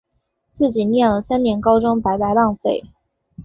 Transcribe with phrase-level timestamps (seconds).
[0.51, 2.85] 自己念了三年高中白白浪费